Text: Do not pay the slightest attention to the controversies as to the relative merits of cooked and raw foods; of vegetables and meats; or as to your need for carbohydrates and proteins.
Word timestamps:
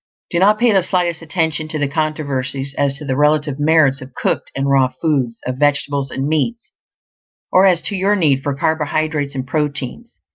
Do 0.31 0.39
not 0.39 0.57
pay 0.57 0.71
the 0.73 0.81
slightest 0.81 1.21
attention 1.21 1.67
to 1.67 1.77
the 1.77 1.87
controversies 1.87 2.73
as 2.75 2.97
to 2.97 3.05
the 3.05 3.15
relative 3.15 3.59
merits 3.59 4.01
of 4.01 4.15
cooked 4.15 4.51
and 4.55 4.67
raw 4.67 4.87
foods; 4.99 5.37
of 5.45 5.59
vegetables 5.59 6.09
and 6.09 6.27
meats; 6.27 6.71
or 7.51 7.67
as 7.67 7.83
to 7.83 7.95
your 7.95 8.15
need 8.15 8.41
for 8.41 8.55
carbohydrates 8.57 9.35
and 9.35 9.45
proteins. 9.45 10.11